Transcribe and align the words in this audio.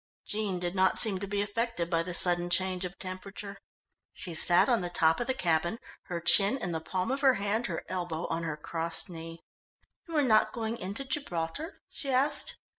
Jean 0.25 0.57
did 0.57 0.73
not 0.73 0.97
seem 0.97 1.19
to 1.19 1.27
be 1.27 1.43
affected 1.43 1.87
by 1.87 2.01
the 2.01 2.11
sudden 2.11 2.49
change 2.49 2.85
of 2.85 2.97
temperature. 2.97 3.59
She 4.13 4.33
sat 4.33 4.67
on 4.67 4.81
the 4.81 4.89
top 4.89 5.19
of 5.19 5.27
the 5.27 5.35
cabin, 5.35 5.77
her 6.05 6.19
chin 6.19 6.57
in 6.57 6.71
the 6.71 6.81
palm 6.81 7.11
of 7.11 7.21
her 7.21 7.35
hand, 7.35 7.67
her 7.67 7.83
elbow 7.87 8.25
on 8.25 8.41
her 8.41 8.57
crossed 8.57 9.11
knee. 9.11 9.43
"You 10.07 10.17
are 10.17 10.23
not 10.23 10.53
going 10.53 10.77
into 10.77 11.05
Gibraltar?" 11.05 11.83
she 11.87 12.09
asked. 12.09 12.57